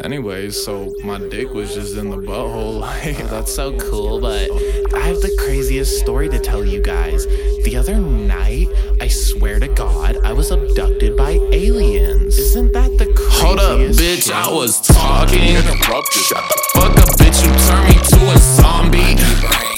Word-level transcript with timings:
Anyways, 0.00 0.62
so 0.62 0.92
my 1.04 1.18
dick 1.18 1.52
was 1.52 1.74
just 1.74 1.96
in 1.96 2.10
the 2.10 2.16
butthole. 2.16 2.80
Like, 2.82 3.20
Oh, 3.20 3.26
that's 3.28 3.54
so 3.54 3.76
cool, 3.78 4.20
but 4.20 4.50
I 4.94 5.00
have 5.06 5.20
the 5.20 5.34
craziest 5.38 5.98
story 6.00 6.28
to 6.28 6.38
tell 6.38 6.64
you 6.64 6.80
guys. 6.82 7.26
The 7.64 7.76
other 7.76 7.98
night, 7.98 8.68
I 9.00 9.08
swear 9.08 9.60
to 9.60 9.68
God, 9.68 10.16
I 10.24 10.32
was 10.32 10.50
abducted 10.50 11.16
by 11.16 11.32
aliens. 11.52 12.38
Isn't 12.38 12.72
that 12.72 12.90
the 12.98 13.06
craziest 13.06 13.42
hold 13.42 13.58
up, 13.60 13.78
bitch, 13.78 14.24
shit? 14.24 14.34
I 14.34 14.50
was 14.52 14.80
talking. 14.80 15.54
Shut 15.56 16.44
the 16.48 16.62
fuck 16.74 16.98
up, 16.98 17.08
bitch, 17.18 17.44
you 17.44 17.52
turned 17.68 17.88
me 17.88 17.94
to 18.02 18.34
a 18.34 18.38
zombie. 18.38 19.16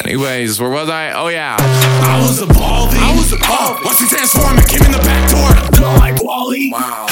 Anyways, 0.05 0.61
where 0.61 0.71
was 0.71 0.89
I? 0.89 1.13
Oh 1.13 1.29
yeah. 1.29 1.57
I 1.59 2.21
was 2.23 2.41
evolving. 2.41 3.01
I 3.01 3.15
was 3.17 3.33
evolving. 3.33 3.85
Watch 3.85 4.01
me 4.01 4.09
transform 4.09 4.57
and 4.59 4.69
came 4.69 4.83
in 4.83 4.93
the 4.93 4.99
back 4.99 5.31
door. 5.31 5.81
Don't 5.81 5.99
like 5.99 6.23
Wall-E. 6.23 6.71
Wow. 6.73 7.04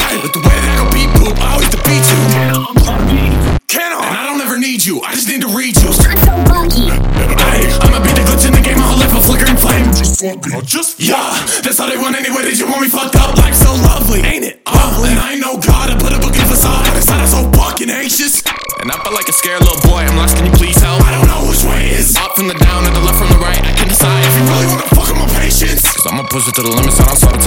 Need 4.83 4.91
you. 4.91 5.01
I 5.03 5.15
just 5.15 5.29
need 5.29 5.43
to 5.43 5.51
read 5.55 5.77
you. 5.79 5.89
I'm 5.89 5.95
so 5.95 6.35
lucky. 6.51 6.91
Hey, 6.91 7.71
I'ma 7.83 8.03
beat 8.03 8.17
the 8.19 8.25
glitch 8.27 8.47
in 8.47 8.53
the 8.55 8.63
game. 8.63 8.79
My 8.79 8.87
whole 8.87 8.99
life 8.99 9.15
a 9.15 9.21
flickering 9.23 9.57
flame. 9.57 9.87
Just 9.95 10.19
fuck 10.21 10.43
me. 10.47 10.59
just 10.67 10.99
yeah. 10.99 11.31
That's 11.63 11.79
how 11.79 11.87
they 11.87 11.99
want 11.99 12.17
anyway. 12.17 12.43
Did 12.43 12.59
you 12.59 12.67
want 12.67 12.83
me 12.83 12.89
fucked 12.89 13.17
up? 13.17 13.37
Life's 13.39 13.63
so 13.63 13.73
lovely, 13.87 14.21
ain't 14.27 14.45
it? 14.45 14.63
Lovely. 14.67 15.11
And 15.11 15.19
I 15.19 15.39
ain't 15.39 15.43
no 15.43 15.59
god. 15.59 15.91
I 15.91 15.95
put 15.99 16.13
up 16.13 16.23
a 16.23 16.31
good 16.31 16.49
facade. 16.51 16.87
Inside 16.97 17.23
I'm 17.23 17.31
so 17.31 17.41
fucking 17.55 17.91
anxious. 17.91 18.43
And 18.83 18.91
I 18.91 18.99
felt 18.99 19.15
like 19.15 19.29
a 19.29 19.35
scared 19.35 19.63
little 19.63 19.79
boy. 19.87 20.03
I'm 20.03 20.17
lost, 20.17 20.37
can 20.37 20.47
you 20.47 20.55
please 20.59 20.79
help? 20.83 20.99
I 21.07 21.15
don't 21.15 21.29
know 21.31 21.47
which 21.47 21.63
way 21.63 21.95
is. 21.95 22.17
Up 22.19 22.35
from 22.35 22.49
the 22.49 22.59
down 22.59 22.83
and 22.83 22.95
the 22.97 23.03
left 23.07 23.19
from 23.19 23.31
the 23.31 23.39
right. 23.39 23.63
I 23.63 23.73
can 23.79 23.87
decide 23.87 24.27
if 24.27 24.35
you 24.35 24.43
Really 24.51 24.67
wanna 24.67 24.89
fuck 24.91 25.07
with 25.07 25.19
my 25.23 25.31
patience? 25.39 25.87
Cause 25.87 26.07
I'ma 26.11 26.27
push 26.27 26.49
it 26.49 26.55
to 26.59 26.63
the 26.63 26.75
limits 26.75 26.99
and 26.99 27.07
I'll 27.07 27.17
stop 27.17 27.31
until 27.31 27.39
I 27.39 27.39
get 27.39 27.39
it. 27.39 27.42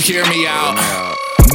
So 0.00 0.12
hear 0.12 0.24
me 0.28 0.46
out. 0.46 0.76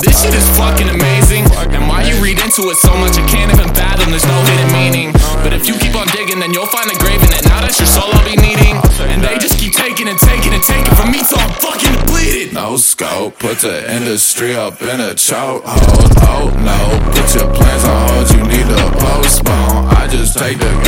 This 0.01 0.23
shit 0.23 0.33
is 0.33 0.47
fucking 0.57 0.89
amazing. 0.89 1.45
And 1.69 1.85
why 1.87 2.01
you 2.09 2.15
read 2.23 2.39
into 2.41 2.69
it 2.73 2.77
so 2.77 2.95
much, 2.97 3.17
I 3.17 3.25
can't 3.27 3.51
even 3.53 3.69
fathom. 3.75 4.09
There's 4.09 4.25
no 4.25 4.37
hidden 4.49 4.71
meaning. 4.73 5.13
But 5.45 5.53
if 5.53 5.67
you 5.67 5.77
keep 5.77 5.93
on 5.93 6.07
digging, 6.07 6.39
then 6.39 6.53
you'll 6.53 6.69
find 6.69 6.89
a 6.89 6.97
grave 6.97 7.21
in 7.21 7.29
it. 7.29 7.45
Now 7.45 7.61
that's 7.61 7.77
your 7.77 7.87
soul 7.87 8.09
I'll 8.09 8.25
be 8.25 8.35
needing. 8.41 8.81
And 9.13 9.21
they 9.21 9.37
just 9.37 9.59
keep 9.59 9.73
taking 9.73 10.07
and 10.07 10.17
taking 10.17 10.53
and 10.53 10.63
taking 10.63 10.93
from 10.95 11.11
me 11.11 11.21
till 11.21 11.37
I'm 11.37 11.53
fucking 11.61 11.93
depleted. 12.01 12.53
No 12.53 12.77
scope, 12.77 13.37
put 13.37 13.59
the 13.59 13.85
industry 13.93 14.55
up 14.55 14.81
in 14.81 14.97
a 14.97 15.13
chokehold. 15.13 16.09
Oh 16.25 16.49
no, 16.65 16.79
put 17.13 17.27
your 17.35 17.49
plans 17.53 17.83
on 17.85 18.09
hold, 18.09 18.25
you 18.31 18.41
need 18.49 18.67
to 18.73 18.81
postpone. 18.97 19.85
I 19.93 20.07
just 20.09 20.37
take 20.37 20.57
the 20.57 20.80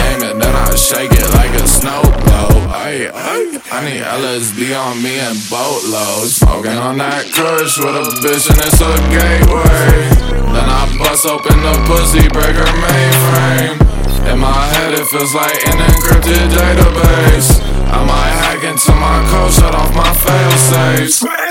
I 3.11 3.83
need 3.83 4.01
LSD 4.01 4.77
on 4.77 5.01
me 5.01 5.19
and 5.19 5.37
boatloads. 5.49 6.37
Smoking 6.37 6.77
on 6.77 6.97
that 6.97 7.25
kush 7.33 7.77
with 7.79 7.95
a 7.95 8.05
bitch 8.23 8.47
and 8.47 8.59
it's 8.63 8.79
a 8.79 8.93
gateway. 9.11 10.07
Then 10.53 10.67
I 10.69 10.87
bust 10.97 11.25
open 11.25 11.57
the 11.59 11.75
pussy, 11.89 12.23
break 12.29 12.55
her 12.55 12.73
mainframe. 12.79 13.77
In 14.31 14.39
my 14.39 14.65
head, 14.77 14.93
it 14.93 15.07
feels 15.07 15.33
like 15.33 15.67
an 15.67 15.79
encrypted 15.83 16.47
database. 16.53 17.59
I 17.91 18.05
might 18.05 18.35
hack 18.39 18.63
into 18.63 18.91
my 18.95 19.19
code, 19.29 19.51
shut 19.51 19.75
off 19.75 19.93
my 19.95 20.13
fail 20.13 20.51
safes. 20.57 21.42